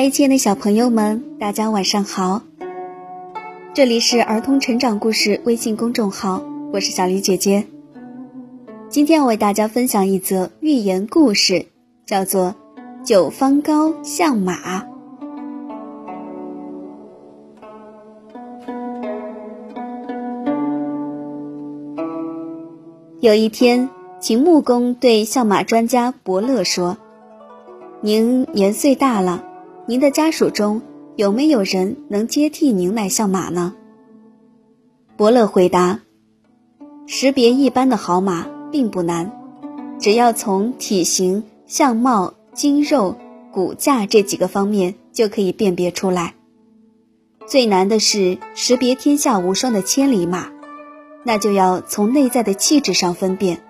[0.00, 2.42] 嗨，亲爱的小朋友们，大家晚上好！
[3.74, 6.40] 这里是儿童成长故事微信公众号，
[6.72, 7.66] 我是小黎姐姐。
[8.88, 11.66] 今天要为大家分享一则寓言故事，
[12.06, 12.54] 叫做
[13.04, 14.80] 《九方高像马》。
[23.18, 26.96] 有一天，秦穆公对相马专家伯乐说
[28.00, 29.42] ：“您年岁大了。”
[29.88, 30.82] 您的家属中
[31.16, 33.74] 有没有人能接替您来相马呢？
[35.16, 36.00] 伯乐回答
[37.08, 39.32] ：“识别一般的好马并不难，
[39.98, 43.16] 只要从体型、相貌、筋肉、
[43.50, 46.34] 骨架这几个方面就可以辨别出来。
[47.46, 50.50] 最难的是识别天下无双的千里马，
[51.24, 53.62] 那就要从内在的气质上分辨，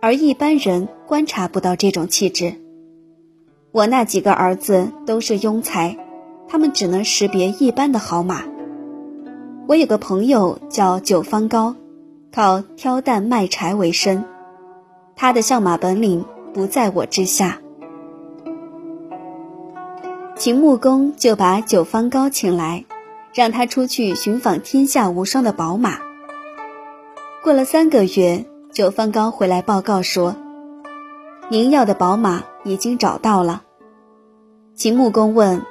[0.00, 2.54] 而一般人观察不到这种气质。”
[3.76, 5.98] 我那几个儿子都是庸才，
[6.48, 8.42] 他们只能识别一般的好马。
[9.66, 11.76] 我有个朋友叫九方高，
[12.32, 14.24] 靠挑担卖柴为生，
[15.14, 16.24] 他的相马本领
[16.54, 17.58] 不在我之下。
[20.36, 22.86] 秦穆公就把九方高请来，
[23.34, 25.98] 让他出去寻访天下无双的宝马。
[27.44, 30.34] 过了三个月，九方高回来报告说
[31.48, 33.62] ：“您要的宝马已经找到了。”
[34.74, 35.64] 秦穆公问：“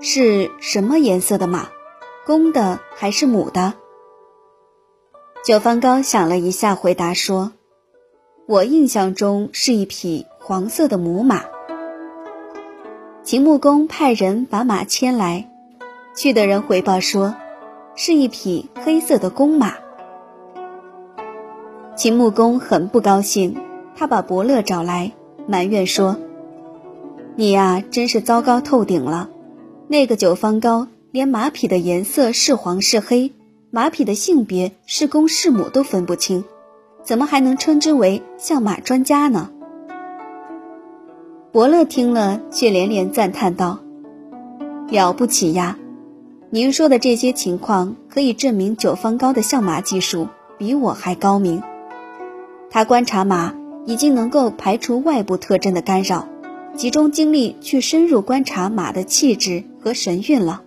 [0.00, 1.68] 是什么颜色的马？
[2.24, 3.74] 公的还是母的？”
[5.44, 7.52] 九方高想了一下，回答说
[8.46, 11.42] ：“我印象中是一匹黄色的母马。”
[13.24, 15.50] 秦穆公派人把马牵来，
[16.14, 17.34] 去的人回报说
[17.96, 19.74] ：“是一匹黑色的公马。”
[21.96, 23.54] 秦穆公很不高兴，
[23.96, 25.12] 他把伯乐找来，
[25.46, 26.16] 埋怨说。
[27.36, 29.28] 你呀，真是糟糕透顶了！
[29.88, 33.32] 那个九方高连马匹的颜色是黄是黑，
[33.70, 36.44] 马匹的性别是公是母都分不清，
[37.02, 39.50] 怎么还能称之为相马专家呢？
[41.52, 43.78] 伯乐听了，却连连赞叹道
[44.90, 45.78] ：“了不起呀！
[46.50, 51.62] 您说的这些情况，可以证明九方高的相马技术比我还高明。
[52.70, 53.54] 他观察马，
[53.86, 56.28] 已经能够排除外部特征的干扰。”
[56.76, 60.62] 集中精力去深入观察马的气质和神韵了。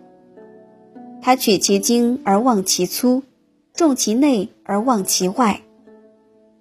[1.22, 3.24] 他取其精而忘其粗，
[3.74, 5.60] 重其内而忘其外。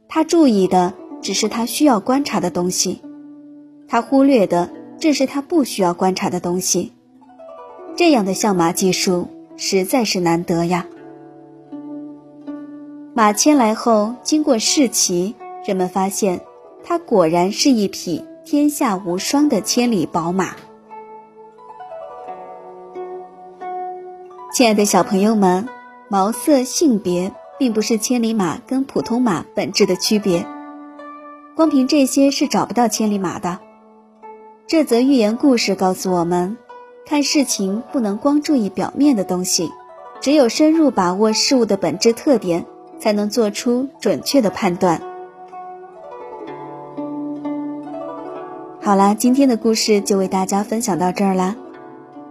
[0.09, 3.01] 他注意的只是他需要观察的东西，
[3.87, 6.93] 他忽略的正是他不需要观察的东西。
[7.95, 10.87] 这样的相马技术实在是难得呀。
[13.15, 16.41] 马牵来后，经过试骑，人们发现，
[16.87, 18.25] 它果然是一匹。
[18.49, 20.55] 天下无双的千里宝马，
[24.53, 25.69] 亲爱的小朋友们，
[26.09, 30.47] 毛色、性别并不是千里马跟普通马本质的区别，
[31.57, 33.59] 光凭这些是找不到千里马的。
[34.69, 36.57] 这则寓言故事告诉我们，
[37.05, 39.73] 看事情不能光注意表面的东西，
[40.21, 42.65] 只有深入把握事物的本质特点，
[43.01, 45.03] 才能做出准确的判断。
[48.87, 51.57] 好啦，今天的故事就为大家分享到这儿啦。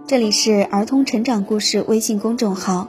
[0.06, 2.88] 这里是儿童成长故事微信公众号，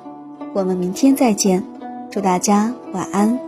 [0.53, 1.61] 我们明天再见，
[2.09, 3.47] 祝大家晚安。